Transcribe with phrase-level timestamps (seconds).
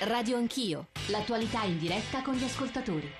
[0.00, 3.10] Radio Anch'io, l'attualità in diretta con gli ascoltatori.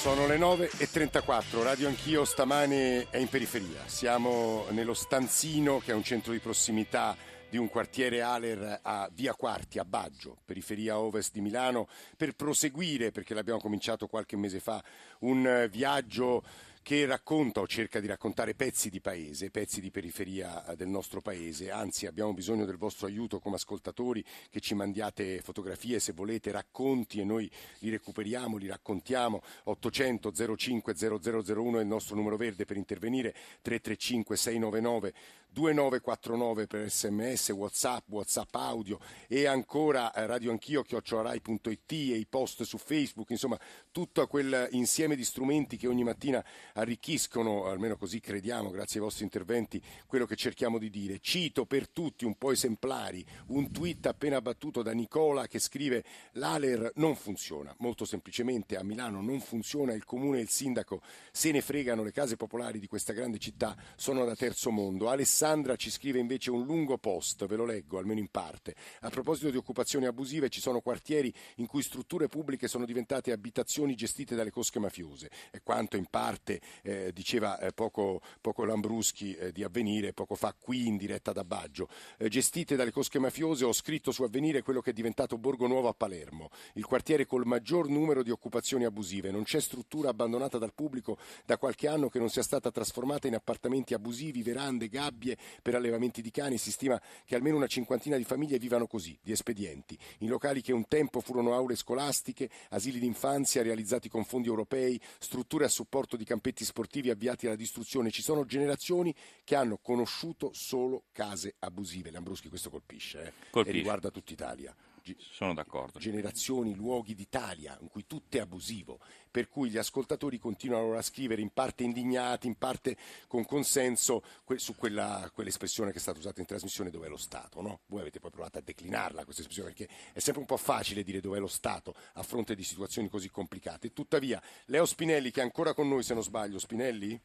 [0.00, 3.82] Sono le 9.34, Radio Anch'io stamane è in periferia.
[3.86, 7.14] Siamo nello stanzino che è un centro di prossimità
[7.48, 13.12] di un quartiere Aler a Via Quarti, a Baggio, periferia ovest di Milano, per proseguire,
[13.12, 14.82] perché l'abbiamo cominciato qualche mese fa,
[15.20, 16.42] un viaggio
[16.86, 21.20] che racconta o cerca di raccontare pezzi di paese, pezzi di periferia eh, del nostro
[21.20, 21.72] paese.
[21.72, 27.18] Anzi, abbiamo bisogno del vostro aiuto come ascoltatori, che ci mandiate fotografie se volete, racconti
[27.18, 27.50] e noi
[27.80, 29.42] li recuperiamo, li raccontiamo.
[29.64, 35.14] 800 05 0001 è il nostro numero verde per intervenire, 335 699
[35.56, 42.64] 2949 per sms, whatsapp, whatsapp audio e ancora eh, radio anch'io, chiocciolarai.it e i post
[42.64, 43.58] su Facebook, insomma
[43.90, 49.24] tutto quel insieme di strumenti che ogni mattina arricchiscono, almeno così crediamo, grazie ai vostri
[49.24, 51.20] interventi, quello che cerchiamo di dire.
[51.20, 56.92] Cito per tutti un po' esemplari un tweet appena battuto da Nicola che scrive l'Aler
[56.96, 61.00] non funziona, molto semplicemente a Milano non funziona, il comune e il sindaco
[61.32, 65.08] se ne fregano, le case popolari di questa grande città sono da terzo mondo.
[65.08, 68.74] Alessandro Alessandra ci scrive invece un lungo post, ve lo leggo almeno in parte.
[69.02, 73.94] A proposito di occupazioni abusive, ci sono quartieri in cui strutture pubbliche sono diventate abitazioni
[73.94, 75.30] gestite dalle cosche mafiose.
[75.52, 80.52] E quanto in parte eh, diceva eh, poco, poco, Lambruschi eh, di Avvenire, poco fa
[80.58, 81.88] qui in diretta da Baggio.
[82.18, 85.86] Eh, gestite dalle cosche mafiose, ho scritto su Avvenire quello che è diventato Borgo Nuovo
[85.86, 89.30] a Palermo, il quartiere col maggior numero di occupazioni abusive.
[89.30, 93.34] Non c'è struttura abbandonata dal pubblico da qualche anno che non sia stata trasformata in
[93.34, 95.25] appartamenti abusivi, verande, gabbie
[95.62, 96.58] per allevamenti di cani.
[96.58, 100.72] Si stima che almeno una cinquantina di famiglie vivano così, di espedienti, in locali che
[100.72, 106.24] un tempo furono aule scolastiche, asili d'infanzia realizzati con fondi europei, strutture a supporto di
[106.24, 108.10] campetti sportivi avviati alla distruzione.
[108.10, 112.10] Ci sono generazioni che hanno conosciuto solo case abusive.
[112.10, 113.32] Lambruschi questo colpisce, eh?
[113.50, 113.76] colpisce.
[113.76, 114.74] e riguarda tutta Italia.
[115.18, 115.98] Sono d'accordo.
[115.98, 118.98] Generazioni, luoghi d'Italia in cui tutto è abusivo,
[119.30, 122.96] per cui gli ascoltatori continuano a scrivere in parte indignati, in parte
[123.28, 124.22] con consenso
[124.56, 127.60] su quella, quell'espressione che è stata usata in trasmissione dove è lo Stato.
[127.60, 127.80] No?
[127.86, 131.20] Voi avete poi provato a declinarla questa espressione perché è sempre un po' facile dire
[131.20, 133.92] dove è lo Stato a fronte di situazioni così complicate.
[133.92, 137.20] Tuttavia, Leo Spinelli, che è ancora con noi se non sbaglio, Spinelli?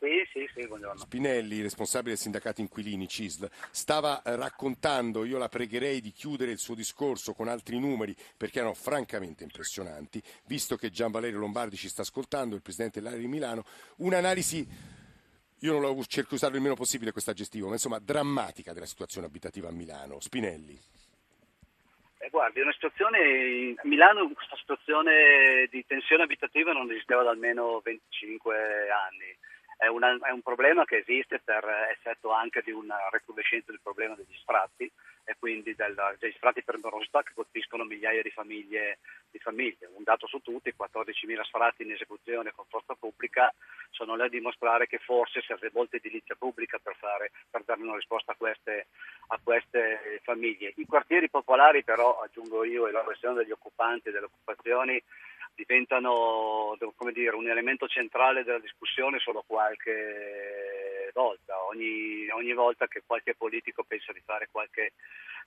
[0.00, 0.98] Sì, sì, sì, buongiorno.
[0.98, 6.74] Spinelli, responsabile del sindacato inquilini CISL, stava raccontando, io la pregherei di chiudere il suo
[6.74, 12.00] discorso con altri numeri perché erano francamente impressionanti, visto che Gian Valerio Lombardi ci sta
[12.00, 13.66] ascoltando, il presidente dell'area di Milano,
[13.96, 14.66] un'analisi
[15.62, 18.86] io non lo cerco di usare il meno possibile questo aggettivo, ma insomma drammatica della
[18.86, 20.18] situazione abitativa a Milano.
[20.18, 20.78] Spinelli.
[22.16, 27.80] Eh, guardi, una situazione a Milano questa situazione di tensione abitativa non esisteva da almeno
[27.84, 28.56] 25
[28.88, 29.48] anni
[29.80, 34.14] è, una, è, un problema che esiste per effetto anche di una recrudescenza del problema
[34.14, 34.90] degli sfratti
[35.24, 38.98] e quindi del, degli sfratti per morosità che colpiscono migliaia di famiglie,
[39.30, 39.88] di famiglie.
[39.96, 43.50] Un dato su tutti, 14.000 sfratti in esecuzione con forza pubblica
[43.88, 47.96] sono lì a dimostrare che forse serve molta edilizia pubblica per, fare, per dare una
[47.96, 48.88] risposta a queste,
[49.28, 50.74] a queste famiglie.
[50.76, 55.02] I quartieri popolari però, aggiungo io, e la questione degli occupanti e delle occupazioni
[55.66, 56.76] diventano
[57.12, 63.84] dire, un elemento centrale della discussione solo qualche volta, ogni, ogni, volta che qualche politico
[63.84, 64.92] pensa di fare qualche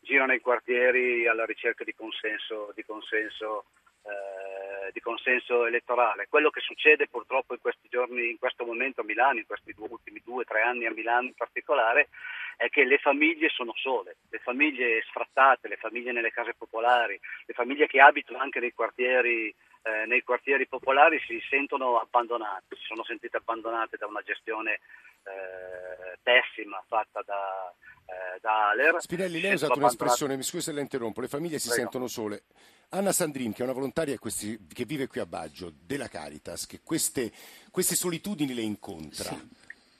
[0.02, 3.66] giro nei quartieri alla ricerca di consenso, di consenso,
[4.04, 6.28] eh, di consenso elettorale.
[6.30, 9.88] Quello che succede purtroppo in questi giorni, in questo momento a Milano, in questi due,
[9.90, 12.10] ultimi due o tre anni a Milano in particolare,
[12.58, 17.54] è che le famiglie sono sole, le famiglie sfrattate, le famiglie nelle case popolari, le
[17.54, 19.54] famiglie che abitano anche nei quartieri
[19.84, 24.80] eh, nei quartieri popolari si sentono abbandonate, si sono sentite abbandonate da una gestione
[25.24, 27.74] eh, pessima fatta da,
[28.06, 29.02] eh, da Aler.
[29.02, 31.82] Spinelli, lei ha usato un'espressione, mi scusi se la interrompo, le famiglie si Prego.
[31.82, 32.44] sentono sole.
[32.90, 36.80] Anna Sandrin, che è una volontaria questi, che vive qui a Baggio, della Caritas, che
[36.82, 37.32] queste,
[37.72, 39.32] queste solitudini le incontra.
[39.32, 39.50] Sì.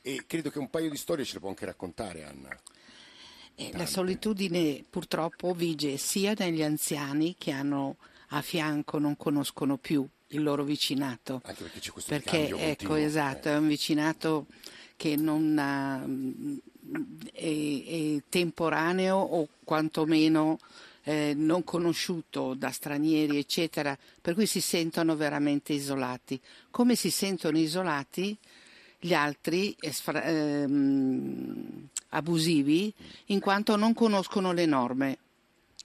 [0.06, 2.56] E credo che un paio di storie ce le può anche raccontare, Anna.
[3.56, 7.98] Eh, la solitudine purtroppo vige sia negli anziani che hanno
[8.34, 11.42] a fianco non conoscono più il loro vicinato.
[11.44, 12.96] Anche perché c'è questo perché, ecco, continuo.
[12.96, 13.54] esatto, eh.
[13.54, 14.48] è un vicinato
[14.96, 16.04] che non ha,
[17.32, 20.58] è, è, temporaneo o quantomeno
[21.04, 26.40] eh, non conosciuto da stranieri, eccetera, per cui si sentono veramente isolati.
[26.72, 28.36] Come si sentono isolati
[29.00, 29.76] gli altri
[30.14, 32.94] ehm, abusivi
[33.26, 35.18] in quanto non conoscono le norme.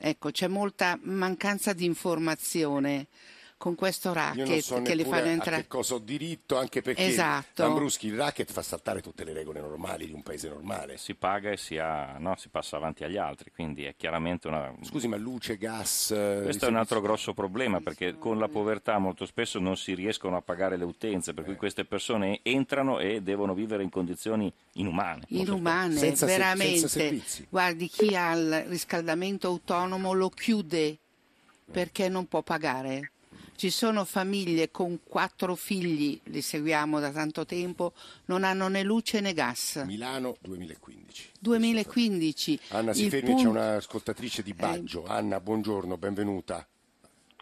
[0.01, 3.09] Ecco, c'è molta mancanza di informazione
[3.59, 5.57] con questo racket so che li fanno entrare.
[5.57, 7.63] A che cosa ho diritto, anche perché esatto.
[7.63, 10.97] Lambruschi il racket fa saltare tutte le regole normali di un paese normale.
[10.97, 14.73] Si paga e si, ha, no, si passa avanti agli altri, quindi è chiaramente una.
[14.83, 16.13] Scusi, ma luce, gas.
[16.13, 19.93] Eh, Questo è un altro grosso problema perché con la povertà molto spesso non si
[19.95, 21.57] riescono a pagare le utenze, per cui eh.
[21.57, 25.25] queste persone entrano e devono vivere in condizioni inumane.
[25.29, 26.87] Inumane, senza, veramente.
[26.87, 30.97] Senza Guardi, chi ha il riscaldamento autonomo lo chiude
[31.71, 33.11] perché non può pagare.
[33.59, 37.93] Ci sono famiglie con quattro figli, li seguiamo da tanto tempo,
[38.27, 39.83] non hanno né luce né gas.
[39.85, 41.33] Milano 2015.
[41.41, 42.61] 2015.
[42.71, 43.43] Anna si fermi, punto...
[43.43, 45.05] c'è un'ascoltatrice di Baggio.
[45.07, 45.11] Eh...
[45.11, 46.65] Anna, buongiorno, benvenuta.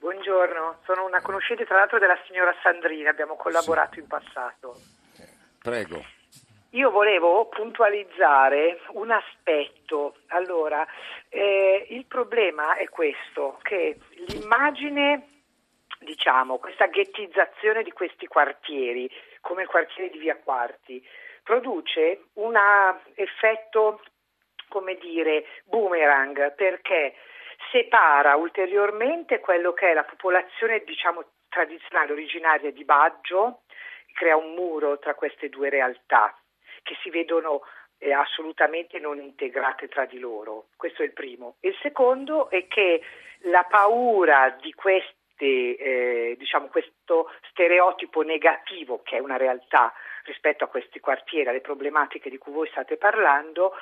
[0.01, 4.01] Buongiorno, sono una conoscente tra l'altro della signora Sandrina, abbiamo collaborato sì.
[4.01, 4.81] in passato.
[5.61, 6.03] Prego.
[6.71, 10.15] Io volevo puntualizzare un aspetto.
[10.29, 10.87] Allora,
[11.29, 13.99] eh, il problema è questo, che
[14.29, 15.36] l'immagine,
[16.07, 19.11] diciamo, questa ghettizzazione di questi quartieri,
[19.41, 21.05] come il quartiere di Via Quarti,
[21.43, 22.57] produce un
[23.15, 24.01] effetto,
[24.69, 27.15] come dire, boomerang, perché
[27.73, 33.63] separa ulteriormente quello che è la popolazione, diciamo, tradizionale, originaria di Baggio,
[34.13, 36.39] crea un muro tra queste due realtà
[36.83, 37.63] che si vedono
[37.99, 40.69] eh, assolutamente non integrate tra di loro.
[40.77, 41.57] Questo è il primo.
[41.61, 43.03] Il secondo è che
[43.41, 45.15] la paura di queste,
[45.45, 49.93] eh, diciamo, questo stereotipo negativo, che è una realtà
[50.25, 53.73] rispetto a questi quartieri, alle problematiche di cui voi state parlando,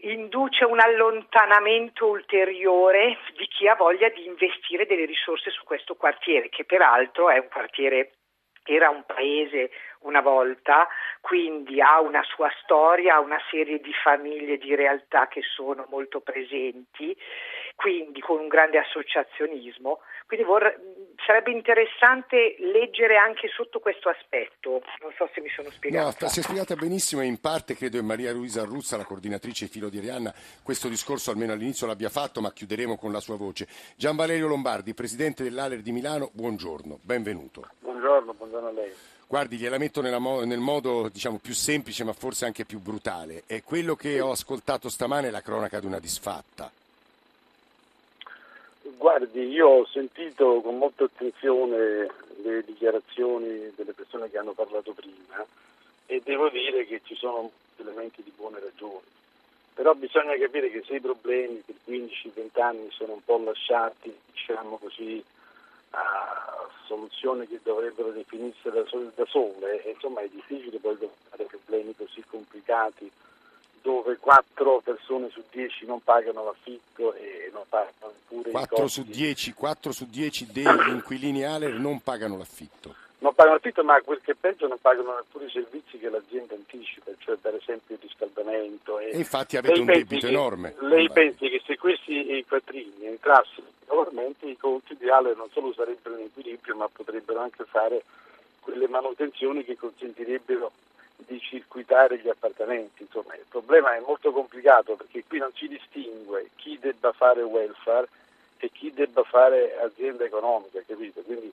[0.00, 6.48] induce un allontanamento ulteriore di chi ha voglia di investire delle risorse su questo quartiere,
[6.48, 8.12] che peraltro è un quartiere
[8.68, 10.86] era un paese una volta,
[11.20, 16.20] quindi ha una sua storia, ha una serie di famiglie, di realtà che sono molto
[16.20, 17.16] presenti,
[17.74, 20.00] quindi con un grande associazionismo.
[20.26, 20.74] Quindi vorrei,
[21.24, 24.82] sarebbe interessante leggere anche sotto questo aspetto.
[25.00, 26.16] Non so se mi sono spiegata.
[26.20, 29.66] No, si è spiegata benissimo e in parte credo che Maria Luisa Ruzza, la coordinatrice
[29.66, 33.66] filo di Arianna, questo discorso almeno all'inizio l'abbia fatto, ma chiuderemo con la sua voce.
[33.96, 37.68] Gian Valerio Lombardi, presidente dell'Aler di Milano, buongiorno, benvenuto.
[37.80, 38.92] Buongiorno, buongiorno a lei.
[39.30, 43.42] Guardi, gliela metto mo- nel modo diciamo, più semplice ma forse anche più brutale.
[43.44, 46.72] È quello che ho ascoltato stamane la cronaca di una disfatta.
[48.96, 52.10] Guardi, io ho sentito con molta attenzione
[52.42, 55.44] le dichiarazioni delle persone che hanno parlato prima
[56.06, 59.04] e devo dire che ci sono elementi di buone ragioni.
[59.74, 64.78] Però bisogna capire che se i problemi per 15-20 anni sono un po' lasciati, diciamo
[64.78, 65.22] così,
[65.90, 66.57] a
[66.88, 68.82] soluzioni che dovrebbero definirsi da,
[69.14, 70.96] da sole, e, insomma è difficile poi
[71.28, 73.10] fare problemi così complicati
[73.82, 79.52] dove 4 persone su 10 non pagano l'affitto e non pagano neppure 4 su 10,
[79.52, 83.06] 4 su 10 degli inquilini Aler non pagano l'affitto.
[83.20, 86.54] Non pagano l'affitto, ma quel che è peggio non pagano neppure i servizi che l'azienda
[86.54, 89.00] anticipa, cioè per esempio il riscaldamento.
[89.00, 90.74] E, e infatti avete un debito che, enorme.
[90.80, 96.16] Lei pensi che se questi quattrini entrassero regolarmente i conti di Ale non solo sarebbero
[96.16, 98.02] in equilibrio, ma potrebbero anche fare
[98.60, 100.70] quelle manutenzioni che consentirebbero
[101.16, 103.02] di circuitare gli appartamenti.
[103.02, 108.08] Insomma, il problema è molto complicato perché qui non si distingue chi debba fare welfare
[108.58, 111.20] e chi debba fare azienda economica, capito?
[111.22, 111.52] Quindi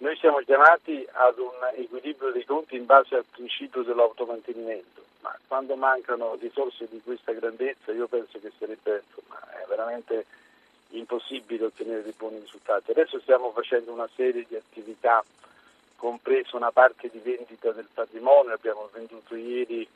[0.00, 5.76] noi siamo chiamati ad un equilibrio dei conti in base al principio dell'automantenimento, ma quando
[5.76, 9.38] mancano risorse di questa grandezza io penso che sarebbe insomma,
[9.68, 10.24] veramente
[10.90, 12.92] impossibile ottenere dei buoni risultati.
[12.92, 15.22] Adesso stiamo facendo una serie di attività,
[15.96, 19.86] compresa una parte di vendita del patrimonio, abbiamo venduto ieri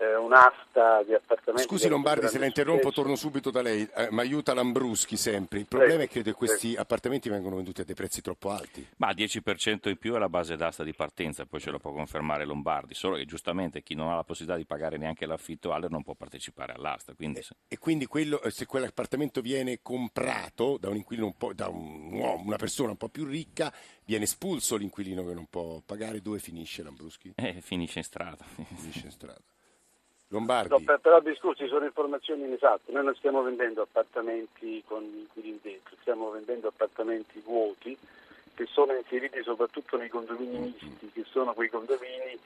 [0.00, 1.68] eh, un'asta di appartamenti.
[1.68, 3.02] Scusi Lombardi, se la interrompo stesso.
[3.02, 5.58] torno subito da lei, eh, ma aiuta Lambruschi sempre.
[5.58, 6.82] Il problema prego, è che questi prego.
[6.82, 8.86] appartamenti vengono venduti a dei prezzi troppo alti.
[8.96, 12.46] Ma 10% in più è la base d'asta di partenza, poi ce lo può confermare
[12.46, 16.02] Lombardi, solo che giustamente chi non ha la possibilità di pagare neanche l'affitto Aller non
[16.02, 17.12] può partecipare all'asta.
[17.14, 17.40] Quindi...
[17.40, 21.68] E, e, quindi quello, eh, se quell'appartamento viene comprato da un inquilino un po', da
[21.68, 23.70] un uomo, una persona un po' più ricca,
[24.06, 27.32] viene espulso l'inquilino che non può pagare, dove finisce Lambruschi?
[27.36, 28.44] Eh, finisce in strada.
[28.76, 29.40] Finisce in strada.
[30.32, 30.68] Lombardi.
[30.70, 35.96] No, per, però discorsi sono informazioni inesatte, noi non stiamo vendendo appartamenti con inquilini dentro,
[36.00, 37.96] stiamo vendendo appartamenti vuoti
[38.54, 42.38] che sono inseriti soprattutto nei condomini misti, che sono quei condomini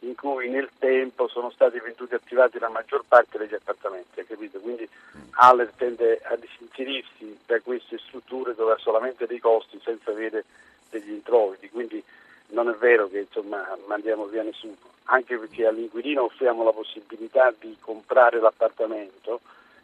[0.00, 4.60] in cui nel tempo sono stati venduti e attivati la maggior parte degli appartamenti, capito?
[4.60, 4.88] Quindi
[5.32, 10.44] Aller tende a disinserirsi da queste strutture dove ha solamente dei costi senza avere
[10.90, 12.02] degli introiti, quindi
[12.48, 14.76] non è vero che insomma, mandiamo via nessuno,
[15.12, 19.40] anche perché all'inquilino offriamo la possibilità di comprare l'appartamento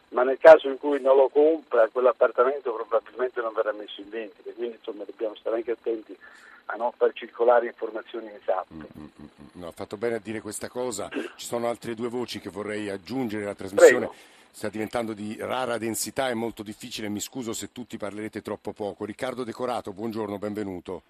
[0.09, 4.51] ma nel caso in cui non lo compra quell'appartamento probabilmente non verrà messo in vendita,
[4.55, 6.17] quindi insomma dobbiamo stare anche attenti
[6.65, 8.73] a non far circolare informazioni esatte.
[8.73, 11.93] Mm, mm, mm, mm, no, ha fatto bene a dire questa cosa, ci sono altre
[11.93, 14.07] due voci che vorrei aggiungere alla trasmissione.
[14.07, 18.73] Prego sta diventando di rara densità e molto difficile, mi scuso se tutti parlerete troppo
[18.73, 19.05] poco.
[19.05, 21.03] Riccardo Decorato, buongiorno, benvenuto.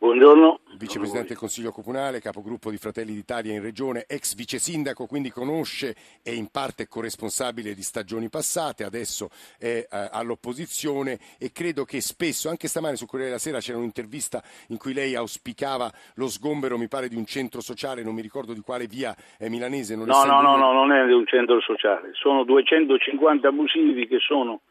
[0.00, 0.60] Buongiorno.
[0.78, 5.94] Vicepresidente del Consiglio Comunale, capogruppo di Fratelli d'Italia in Regione, ex vice sindaco, quindi conosce
[6.24, 9.28] e in parte è corresponsabile di stagioni passate, adesso
[9.58, 14.42] è eh, all'opposizione e credo che spesso, anche stamane su Corriere della Sera c'era un'intervista
[14.68, 18.54] in cui lei auspicava lo sgombero, mi pare, di un centro sociale, non mi ricordo
[18.54, 19.96] di quale via eh, milanese.
[19.96, 24.62] No, no, no, no, non è di un centro sociale, sono 250 abusivi che sono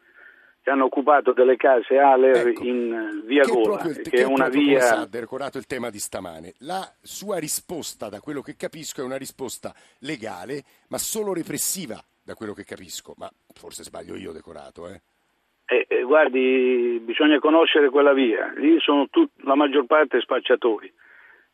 [0.70, 4.48] hanno occupato delle case Aler ecco, in via che Gola, proprio, che, che è una
[4.48, 5.00] via...
[5.00, 6.54] Ha decorato il tema di stamane.
[6.60, 12.34] La sua risposta, da quello che capisco, è una risposta legale, ma solo repressiva, da
[12.34, 13.14] quello che capisco.
[13.18, 15.00] Ma forse sbaglio io, decorato, eh?
[15.66, 18.52] Eh, eh, guardi, bisogna conoscere quella via.
[18.56, 20.92] Lì sono tut- la maggior parte spacciatori.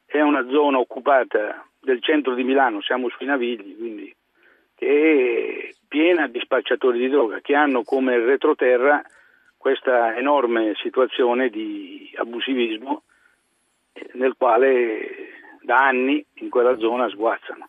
[0.07, 4.16] È una zona occupata del centro di Milano, siamo sui Navigli, quindi
[4.77, 9.03] che è piena di spacciatori di droga che hanno come retroterra
[9.57, 13.03] questa enorme situazione di abusivismo
[14.13, 15.31] nel quale
[15.63, 17.69] da anni in quella zona sguazzano.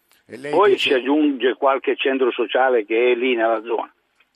[0.51, 0.89] Poi dice...
[0.89, 3.91] si aggiunge qualche centro sociale che è lì nella zona,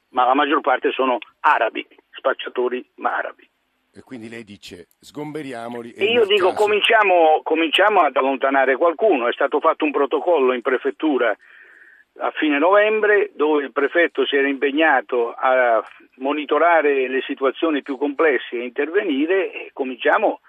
[0.09, 3.47] ma la maggior parte sono arabi, spacciatori ma arabi.
[3.93, 5.91] E quindi lei dice sgomberiamoli.
[5.91, 6.63] E, io dico caso...
[6.63, 11.35] cominciamo, cominciamo ad allontanare qualcuno, è stato fatto un protocollo in prefettura
[12.21, 15.83] a fine novembre dove il prefetto si era impegnato a
[16.17, 20.41] monitorare le situazioni più complesse e intervenire e cominciamo,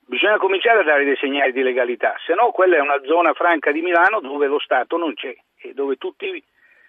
[0.00, 3.70] bisogna cominciare a dare dei segnali di legalità, se no quella è una zona franca
[3.70, 6.42] di Milano dove lo Stato non c'è e dove tutti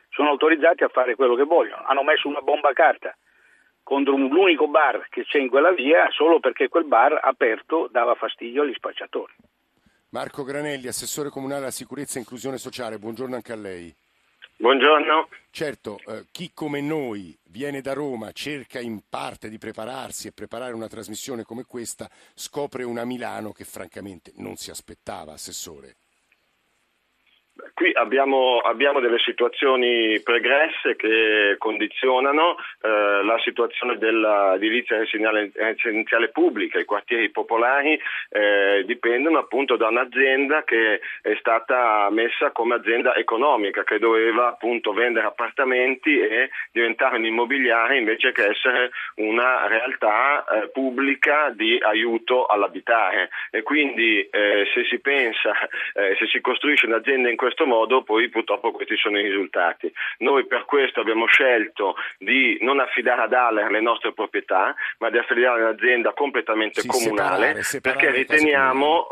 [0.09, 1.83] sono autorizzati a fare quello che vogliono.
[1.85, 3.15] Hanno messo una bomba a carta
[3.83, 8.63] contro l'unico bar che c'è in quella via solo perché quel bar aperto dava fastidio
[8.63, 9.33] agli spacciatori.
[10.09, 13.93] Marco Granelli, assessore comunale alla sicurezza e inclusione sociale, buongiorno anche a lei.
[14.59, 15.29] Buongiorno.
[15.51, 20.73] Certo, eh, chi come noi viene da Roma, cerca in parte di prepararsi e preparare
[20.73, 25.97] una trasmissione come questa, scopre una Milano che francamente non si aspettava, Assessore.
[27.73, 36.85] Qui abbiamo, abbiamo, delle situazioni pregresse che condizionano eh, la situazione dell'edilizia residenziale pubblica, i
[36.85, 37.99] quartieri popolari
[38.29, 44.93] eh, dipendono appunto da un'azienda che è stata messa come azienda economica, che doveva appunto
[44.93, 52.45] vendere appartamenti e diventare un immobiliare invece che essere una realtà eh, pubblica di aiuto
[52.45, 53.29] all'abitare.
[53.51, 55.51] E quindi eh, se si pensa,
[55.93, 59.91] eh, se si costruisce un'azienda in questo questo modo poi purtroppo questi sono i risultati.
[60.19, 65.17] Noi per questo abbiamo scelto di non affidare ad Aller le nostre proprietà, ma di
[65.17, 69.11] affidare un'azienda completamente sì, comunale, separare, separare perché riteniamo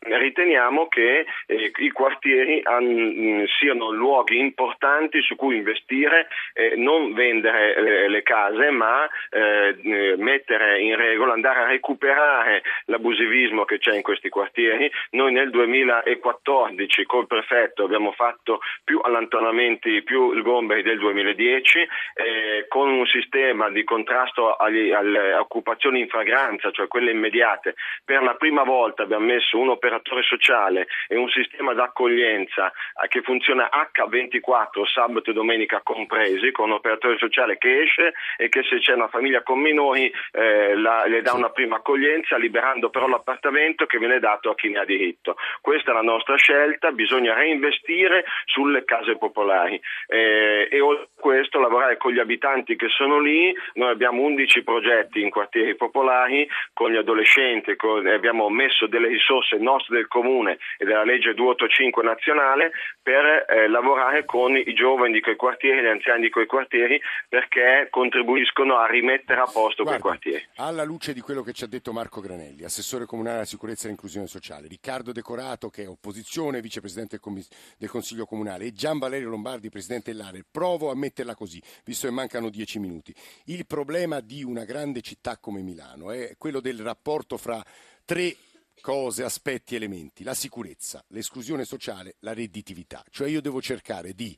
[0.00, 7.12] riteniamo che eh, i quartieri han, mm, siano luoghi importanti su cui investire, eh, non
[7.14, 13.94] vendere eh, le case, ma eh, mettere in regola, andare a recuperare l'abusivismo che c'è
[13.94, 14.90] in questi quartieri.
[15.10, 22.88] Noi nel 2014 col prefetto abbiamo fatto più allontanamenti, più sgomberi del 2010, eh, con
[22.88, 27.74] un sistema di contrasto agli, alle occupazioni in fragranza, cioè quelle immediate.
[28.04, 33.08] Per la prima volta abbiamo messo un operatore operatore sociale e un sistema d'accoglienza eh,
[33.08, 38.62] che funziona H24 sabato e domenica compresi con un operatore sociale che esce e che
[38.64, 43.08] se c'è una famiglia con minori eh, la, le dà una prima accoglienza liberando però
[43.08, 45.36] l'appartamento che viene dato a chi ne ha diritto.
[45.60, 51.58] Questa è la nostra scelta, bisogna reinvestire sulle case popolari eh, e oltre a questo
[51.60, 56.90] lavorare con gli abitanti che sono lì, noi abbiamo 11 progetti in quartieri popolari con
[56.90, 62.72] gli adolescenti, con, abbiamo messo delle risorse nostre del comune e della legge 285 nazionale
[63.02, 67.88] per eh, lavorare con i giovani di quei quartieri, gli anziani di quei quartieri perché
[67.90, 70.48] contribuiscono a rimettere a posto Guarda, quei quartieri.
[70.56, 73.86] Alla luce di quello che ci ha detto Marco Granelli, assessore comunale alla sicurezza e
[73.86, 77.18] all'inclusione sociale, Riccardo Decorato che è opposizione, vicepresidente
[77.78, 82.12] del Consiglio Comunale e Gian Valerio Lombardi, presidente dell'ARE, provo a metterla così, visto che
[82.12, 83.14] mancano dieci minuti.
[83.46, 87.62] Il problema di una grande città come Milano è quello del rapporto fra
[88.04, 88.34] tre
[88.80, 93.04] cose, aspetti, elementi, la sicurezza, l'esclusione sociale, la redditività.
[93.10, 94.36] Cioè io devo cercare di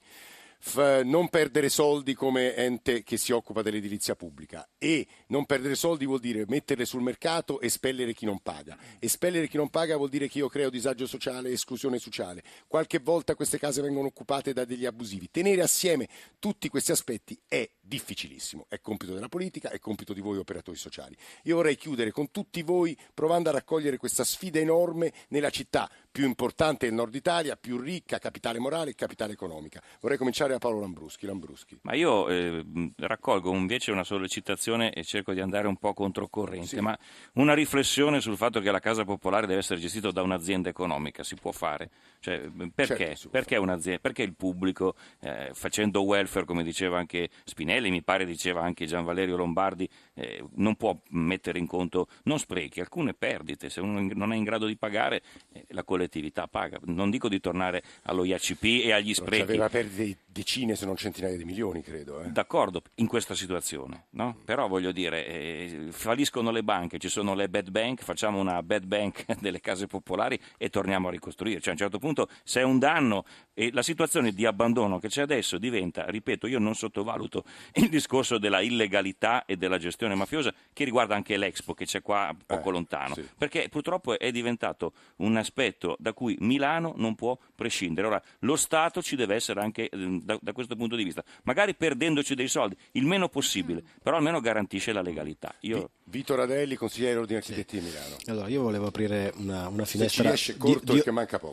[0.60, 6.04] f- non perdere soldi come ente che si occupa dell'edilizia pubblica e non perdere soldi
[6.04, 8.76] vuol dire metterle sul mercato e spellere chi non paga.
[8.98, 12.42] Espellere chi non paga vuol dire che io creo disagio sociale e esclusione sociale.
[12.66, 15.30] Qualche volta queste case vengono occupate da degli abusivi.
[15.30, 20.38] Tenere assieme tutti questi aspetti è difficilissimo, è compito della politica, è compito di voi
[20.38, 21.16] operatori sociali.
[21.44, 26.26] Io vorrei chiudere con tutti voi provando a raccogliere questa sfida enorme nella città più
[26.26, 29.80] importante del nord Italia, più ricca, capitale morale e capitale economica.
[30.00, 31.26] Vorrei cominciare da Paolo Lambruschi.
[31.26, 31.78] Lambruschi.
[31.82, 32.64] Ma io eh,
[32.96, 36.80] raccolgo invece una sollecitazione e cerco di andare un po' controcorrente, sì.
[36.80, 36.98] ma
[37.34, 41.36] una riflessione sul fatto che la Casa Popolare deve essere gestita da un'azienda economica, si
[41.36, 41.90] può fare?
[42.18, 42.96] Cioè, perché?
[42.96, 44.00] Certo, perché, un'azienda?
[44.00, 49.04] perché il pubblico, eh, facendo welfare, come diceva anche Spinelli, mi pare diceva anche Gian
[49.04, 54.32] Valerio Lombardi, eh, non può mettere in conto, non sprechi, alcune perdite, se uno non
[54.32, 56.78] è in grado di pagare, eh, la collettività paga.
[56.85, 59.42] Non dico di tornare allo IACP e agli sprechi.
[59.42, 62.23] Aveva perdite decine se non centinaia di milioni, credo.
[62.23, 62.28] Eh.
[62.28, 64.37] D'accordo, in questa situazione, no?
[64.45, 68.85] però voglio dire, eh, falliscono le banche, ci sono le bad bank, facciamo una bad
[68.85, 71.61] bank delle case popolari e torniamo a ricostruire.
[71.61, 75.09] Cioè, a un certo punto, se è un danno e la situazione di abbandono che
[75.09, 80.52] c'è adesso diventa, ripeto, io non sottovaluto il discorso della illegalità e della gestione mafiosa
[80.73, 83.28] che riguarda anche l'Expo che c'è qua poco eh, lontano, sì.
[83.37, 88.06] perché purtroppo è diventato un aspetto da cui Milano non può prescindere.
[88.06, 91.75] Ora, lo Stato ci deve essere anche ehm, da, da questo punto di vista, magari
[91.75, 95.54] perdendoci dei soldi, il meno possibile, però almeno garantisce la legalità.
[95.61, 95.90] Io...
[96.11, 97.82] Vito Radelli, consigliere dell'Ordine Architetti sì.
[97.82, 98.16] di Milano.
[98.26, 101.02] Allora, io volevo aprire una, una finestra di, di,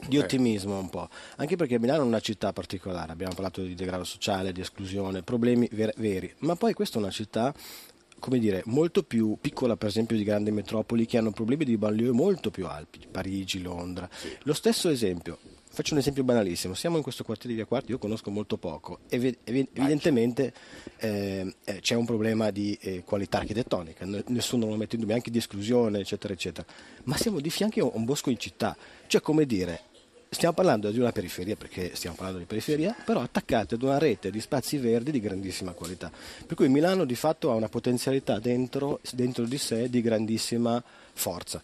[0.07, 4.03] di, ottimismo un po', anche perché Milano è una città particolare, abbiamo parlato di degrado
[4.03, 7.53] sociale, di esclusione, problemi ver- veri, ma poi questa è una città
[8.19, 12.11] come dire, molto più piccola per esempio di grandi metropoli che hanno problemi di banlieue
[12.11, 14.09] molto più alti, Parigi, Londra.
[14.43, 15.37] Lo stesso esempio,
[15.69, 18.99] faccio un esempio banalissimo, siamo in questo quartiere di Via Quarti, io conosco molto poco,
[19.09, 20.53] ev- ev- evidentemente
[20.97, 25.29] eh, eh, c'è un problema di eh, qualità architettonica, nessuno lo mette in dubbio, anche
[25.29, 26.67] di esclusione, eccetera, eccetera,
[27.03, 29.81] ma siamo di fianco a un bosco in città, cioè come dire,
[30.29, 34.31] stiamo parlando di una periferia, perché stiamo parlando di periferia, però attaccate ad una rete
[34.31, 36.11] di spazi verdi di grandissima qualità.
[36.45, 41.61] Per cui Milano di fatto ha una potenzialità dentro, dentro di sé di grandissima forza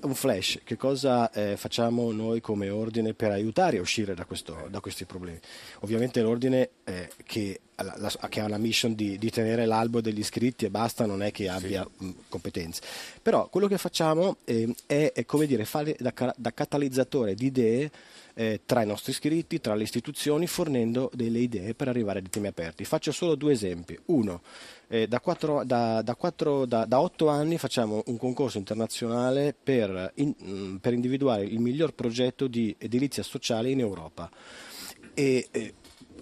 [0.00, 4.66] un flash, che cosa eh, facciamo noi come ordine per aiutare a uscire da, questo,
[4.68, 5.38] da questi problemi?
[5.80, 10.18] Ovviamente l'ordine eh, che, la, la, che, ha la mission di, di, tenere l'albo degli
[10.18, 12.04] iscritti e basta, non è che abbia sì.
[12.04, 12.82] mh, competenze.
[13.22, 17.90] Però quello che facciamo eh, è, è, come dire, fare da, da catalizzatore di idee
[18.34, 22.30] eh, tra i nostri iscritti, tra le istituzioni, fornendo delle idee per arrivare a dei
[22.30, 22.84] temi aperti.
[22.84, 23.98] Faccio solo due esempi.
[24.06, 24.42] Uno,
[24.88, 30.34] eh, da, quattro, da, da, quattro, da, otto anni facciamo un concorso internazionale per, in,
[30.42, 34.30] mm, per individuare il miglior progetto di edilizia sociale in Europa.
[35.14, 35.74] E, eh,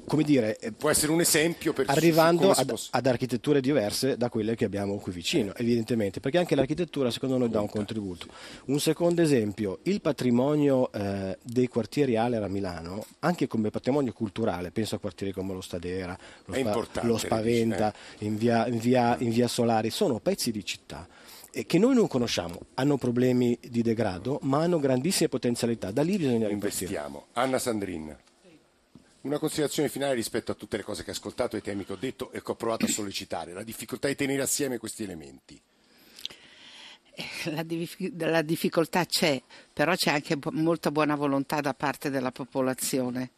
[0.09, 4.57] come dire, eh, può essere un esempio per arrivando ad, ad, architetture diverse da quelle
[4.57, 8.27] che abbiamo qui vicino, evidentemente, perché anche l'architettura secondo noi dà un contributo.
[8.66, 14.71] Un secondo esempio, il patrimonio eh, dei quartieri Aler a Milano, anche come patrimonio culturale,
[14.71, 18.25] penso a quartieri come lo Stadera, lo, spa, lo Spaventa, eh.
[18.25, 21.07] in, via, in, via, in via Solari, sono pezzi di città
[21.66, 25.90] che noi non conosciamo, hanno problemi di degrado, ma hanno grandissime potenzialità.
[25.90, 27.27] Da lì bisogna investiamo.
[27.33, 28.16] Anna Sandrin.
[29.20, 31.96] Una considerazione finale rispetto a tutte le cose che ho ascoltato ai temi che ho
[31.96, 35.61] detto e che ho provato a sollecitare, la difficoltà di tenere assieme questi elementi.
[37.14, 42.31] Eh, la, dif- la difficoltà c'è, però c'è anche molta buona volontà da parte della
[42.31, 43.33] popolazione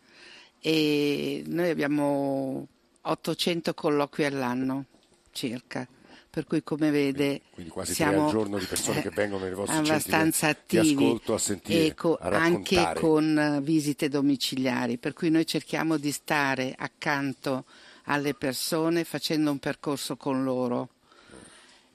[0.60, 2.68] e noi abbiamo
[3.00, 4.84] 800 colloqui all'anno
[5.32, 5.88] circa
[6.30, 9.52] per cui come vede quindi quasi siamo tre al giorno di persone che vengono nei
[9.52, 16.12] vostri abbastanza attivi sentire, e co- anche con visite domiciliari, per cui noi cerchiamo di
[16.12, 17.64] stare accanto
[18.04, 20.90] alle persone facendo un percorso con loro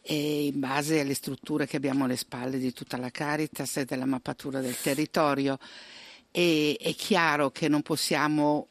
[0.02, 4.06] e in base alle strutture che abbiamo alle spalle di tutta la Caritas e della
[4.06, 5.58] mappatura del territorio.
[6.30, 8.67] E, è chiaro che non possiamo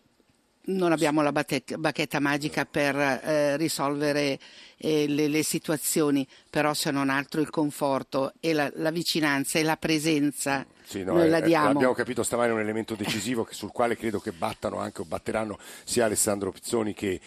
[0.66, 4.38] non abbiamo la bacchetta magica per eh, risolvere
[4.78, 9.62] eh, le, le, situazioni, però se non altro il conforto e la, la vicinanza e
[9.62, 11.72] la presenza sì, no, noi la diamo.
[11.72, 15.58] L'abbiamo capito stamani è un elemento decisivo sul quale credo che battano anche o batteranno
[15.84, 17.20] sia Alessandro Pizzoni che,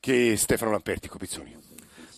[0.00, 1.73] che Stefano Lampertico Pizzoni.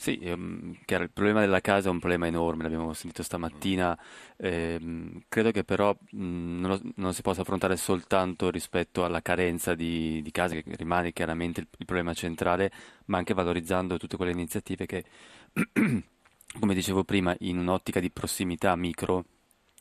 [0.06, 3.98] Sì, ehm, chiaro, il problema della casa è un problema enorme, l'abbiamo sentito stamattina,
[4.36, 9.74] ehm, credo che però mh, non, lo, non, si possa affrontare soltanto rispetto alla carenza
[9.74, 12.70] di, di case, che rimane chiaramente il, il, problema centrale,
[13.06, 15.04] ma anche valorizzando tutte quelle iniziative che,
[16.60, 19.24] come dicevo prima, in un'ottica di prossimità micro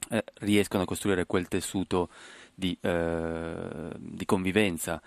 [0.10, 2.10] eh, riescono a costruire quel tessuto
[2.56, 5.00] di, eh, di convivenza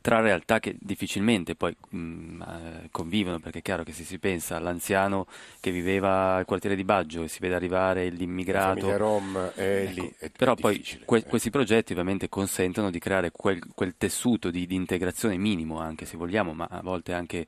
[0.00, 4.18] tra realtà che difficilmente poi mh, mm, eh, convivono, perché è chiaro che se si
[4.18, 5.26] pensa all'anziano
[5.60, 8.96] che viveva al quartiere di Baggio e si vede arrivare l'immigrato...
[8.96, 13.60] Rom è ecco, lì, è però poi que- questi progetti ovviamente consentono di creare quel,
[13.74, 17.46] quel tessuto di, di, integrazione minimo anche se vogliamo, ma a volte anche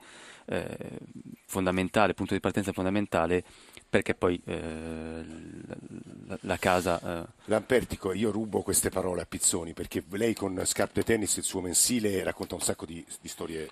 [0.53, 0.99] eh,
[1.47, 3.43] fondamentale, punto di partenza fondamentale
[3.89, 5.25] perché poi eh,
[6.27, 7.23] la, la, casa...
[7.23, 7.27] Eh...
[7.45, 12.23] Lampertico, io rubo queste parole a Pizzoni perché lei con Scarpe Tennis, il suo mensile,
[12.23, 13.69] racconta un sacco di, di storie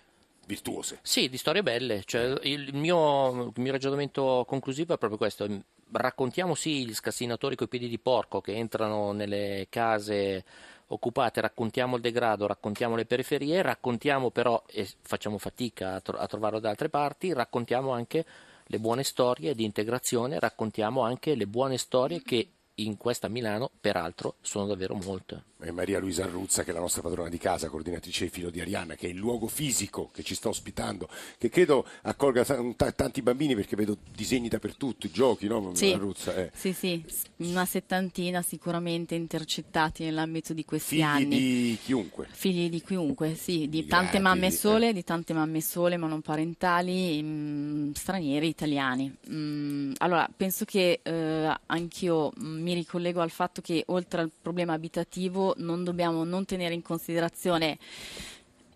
[0.47, 0.99] virtuose.
[1.03, 2.03] Sì, di storie belle.
[2.05, 5.47] Cioè, il, mio, il, mio, ragionamento conclusivo è proprio questo.
[5.93, 10.45] Raccontiamo sì gli scassinatori coi piedi di porco che entrano nelle case
[10.93, 16.27] occupate, raccontiamo il degrado, raccontiamo le periferie, raccontiamo però, e facciamo fatica a, tro- a
[16.27, 18.25] trovarlo da altre parti, raccontiamo anche
[18.65, 22.49] le buone storie di integrazione, raccontiamo anche le buone storie che
[22.85, 27.03] in questa Milano, peraltro, sono davvero molte e Maria Luisa Arruzza, che è la nostra
[27.03, 30.35] padrona di casa, coordinatrice di Filo di Arianna, che è il luogo fisico che ci
[30.35, 35.71] sta ospitando, che credo accolga t- tanti bambini perché vedo disegni dappertutto, giochi, no?
[35.75, 36.51] Sì, Arruzza, eh.
[36.55, 37.05] sì, sì,
[37.39, 41.29] una settantina sicuramente intercettati nell'ambito di questi Figli anni.
[41.29, 42.27] di chiunque.
[42.31, 44.93] Figli di chiunque, sì, di Migrati, tante mamme sole, eh.
[44.93, 49.15] di tante mamme sole monoparentali, mh, mm, stranieri, italiani.
[49.29, 54.73] Mh, allora, penso che eh, anch'io mh, mi ricollego al fatto che oltre al problema
[54.73, 57.79] abitativo non dobbiamo non tenere in considerazione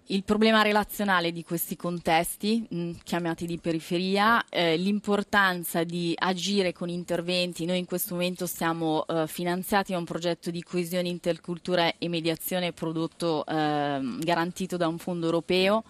[0.08, 6.90] il problema relazionale di questi contesti mh, chiamati di periferia, eh, l'importanza di agire con
[6.90, 7.64] interventi.
[7.64, 12.72] Noi in questo momento siamo eh, finanziati a un progetto di coesione intercultura e mediazione
[12.72, 15.84] prodotto eh, garantito da un fondo europeo.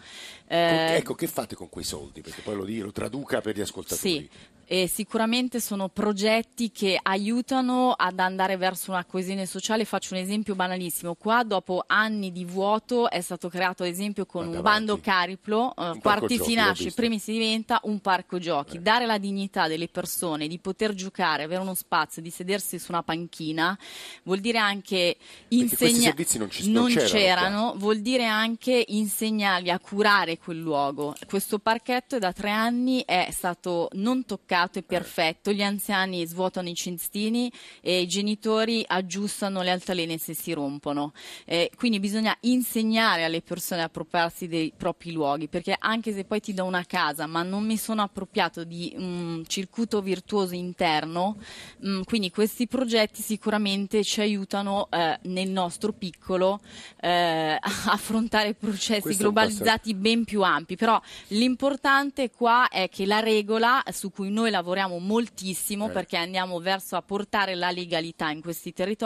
[0.46, 2.20] Eh, ecco, che fate con quei soldi?
[2.20, 4.10] Perché poi lo, lo traduca per gli ascoltatori.
[4.10, 4.28] Sì,
[4.66, 9.85] e sicuramente sono progetti che aiutano ad andare verso una coesione sociale.
[9.85, 11.14] Faccio un esempio banalissimo.
[11.14, 15.74] Qua, dopo anni di vuoto, è stato creato, ad esempio, con un bando Cariplo.
[15.77, 18.77] Eh, Un quarti si nasce, primi si diventa un parco giochi.
[18.77, 18.81] Eh.
[18.81, 23.03] Dare la dignità delle persone di poter giocare, avere uno spazio, di sedersi su una
[23.03, 23.77] panchina,
[24.22, 26.03] vuol dire anche questi insegnare.
[26.03, 31.14] servizi non ci- non c'erano vuol dire anche insegnargli a curare quel luogo.
[31.27, 34.82] Questo parchetto da tre anni è stato non toccato e Eh.
[34.82, 35.52] perfetto.
[35.52, 41.12] Gli anziani svuotano i cestini e i genitori aggiustano le altalene se si rompono.
[41.44, 46.40] Eh, quindi bisogna insegnare alle persone a appropriarsi dei propri luoghi, perché anche se poi
[46.40, 51.36] ti do una casa, ma non mi sono appropriato di un circuito virtuoso interno,
[51.84, 56.60] mm, quindi questi progetti sicuramente ci aiutano eh, nel nostro piccolo
[57.00, 60.76] eh, a affrontare processi Questo globalizzati ben più ampi.
[60.76, 65.90] Però l'importante qua è che la regola su cui noi lavoriamo moltissimo Eh.
[65.92, 69.02] perché andiamo verso a portare la legalità in questi territori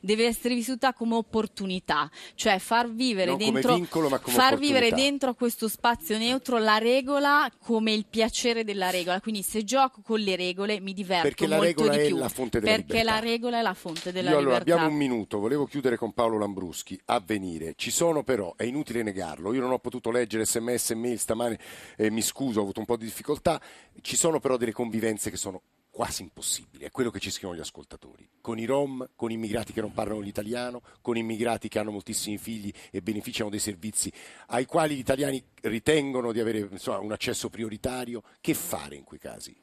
[0.00, 6.18] deve essere vissuta come opportunità, cioè far vivere dentro vincolo, far vivere dentro questo spazio
[6.18, 9.20] neutro la regola come il piacere della regola.
[9.20, 12.16] Quindi se gioco con le regole mi diverto Perché la molto regola di è più.
[12.16, 14.74] la fonte della perché la regola è la fonte della Io allora libertà.
[14.74, 17.74] abbiamo un minuto, volevo chiudere con Paolo Lambruschi, a venire.
[17.76, 21.58] Ci sono però, è inutile negarlo, io non ho potuto leggere sms e mail stamane,
[21.96, 23.60] eh, mi scuso, ho avuto un po' di difficoltà,
[24.00, 27.62] ci sono però delle convivenze che sono quasi impossibili, è quello che ci scrivono gli
[27.62, 32.38] ascoltatori, con i rom, con immigrati che non parlano l'italiano, con immigrati che hanno moltissimi
[32.38, 34.10] figli e beneficiano dei servizi
[34.46, 39.18] ai quali gli italiani ritengono di avere insomma, un accesso prioritario, che fare in quei
[39.18, 39.54] casi?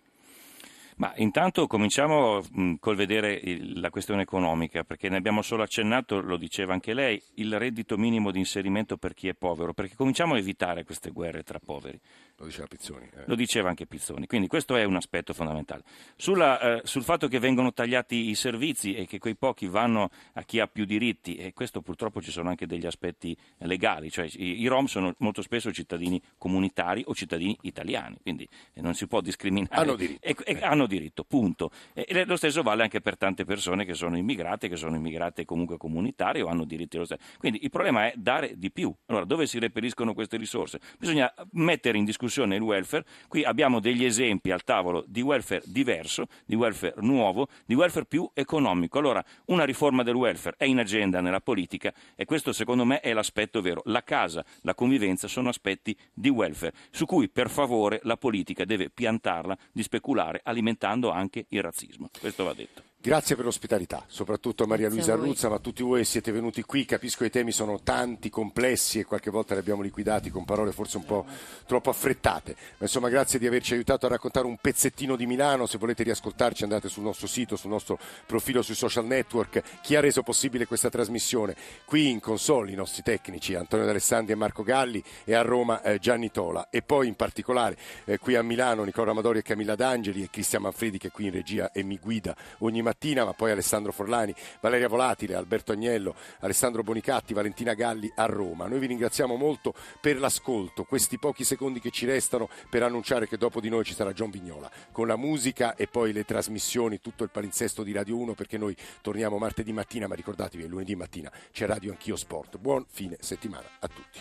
[0.98, 2.42] Ma intanto cominciamo
[2.80, 3.40] col vedere
[3.76, 8.32] la questione economica, perché ne abbiamo solo accennato, lo diceva anche lei, il reddito minimo
[8.32, 12.00] di inserimento per chi è povero, perché cominciamo a evitare queste guerre tra poveri.
[12.40, 13.10] Lo diceva Pizzoni.
[13.16, 13.24] eh.
[13.26, 15.82] Lo diceva anche Pizzoni, quindi questo è un aspetto fondamentale.
[16.16, 20.44] Sulla, eh, sul fatto che vengono tagliati i servizi e che quei pochi vanno a
[20.44, 24.62] chi ha più diritti, e questo purtroppo ci sono anche degli aspetti legali, cioè i,
[24.62, 29.20] i Rom sono molto spesso cittadini comunitari o cittadini italiani, quindi eh, non si può
[29.22, 29.82] discriminare.
[29.82, 30.28] Hanno diritto.
[30.28, 31.72] E, e hanno diritto, punto.
[31.94, 35.78] E lo stesso vale anche per tante persone che sono immigrate, che sono immigrate comunque
[35.78, 37.22] comunitarie o hanno diritti lo stesso.
[37.40, 38.94] Quindi il problema è dare di più.
[39.08, 40.80] Allora, dove si reperiscono queste risorse?
[41.00, 43.06] Bisogna mettere in discussione il welfare.
[43.28, 48.30] Qui abbiamo degli esempi al tavolo di welfare diverso, di welfare nuovo, di welfare più
[48.34, 49.00] economico.
[49.00, 53.14] Allora, una riforma del welfare è in agenda nella politica e questo secondo me è
[53.14, 53.82] l'aspetto vero.
[53.86, 58.90] La casa, la convivenza sono aspetti di welfare su cui per favore la politica deve
[58.90, 62.10] piantarla di speculare alimentando anche il razzismo.
[62.20, 62.87] Questo va detto.
[63.00, 65.26] Grazie per l'ospitalità, soprattutto a Maria Luisa a voi.
[65.26, 66.84] Arruzza, ma a tutti voi che siete venuti qui.
[66.84, 70.72] Capisco che i temi sono tanti, complessi e qualche volta li abbiamo liquidati con parole
[70.72, 71.26] forse un po'
[71.68, 72.56] troppo affrettate.
[72.58, 75.68] Ma insomma, grazie di averci aiutato a raccontare un pezzettino di Milano.
[75.68, 79.62] Se volete riascoltarci, andate sul nostro sito, sul nostro profilo sui social network.
[79.82, 81.56] Chi ha reso possibile questa trasmissione?
[81.86, 86.00] Qui in console i nostri tecnici Antonio D'Alessandri e Marco Galli e a Roma eh,
[86.00, 86.68] Gianni Tola.
[86.72, 90.64] E poi in particolare eh, qui a Milano Nicola Amadori e Camilla D'Angeli e Cristian
[90.64, 92.87] Manfredi che è qui in regia e mi guida ogni mattina,
[93.26, 98.68] ma poi Alessandro Forlani, Valeria Volatile, Alberto Agnello, Alessandro Bonicatti, Valentina Galli a Roma.
[98.68, 103.38] Noi vi ringraziamo molto per l'ascolto, questi pochi secondi che ci restano per annunciare che
[103.38, 107.24] dopo di noi ci sarà John Vignola con la musica e poi le trasmissioni, tutto
[107.24, 111.32] il palinsesto di Radio 1 perché noi torniamo martedì mattina, ma ricordatevi che lunedì mattina
[111.52, 112.58] c'è Radio Anch'io Sport.
[112.58, 114.20] Buon fine settimana a tutti.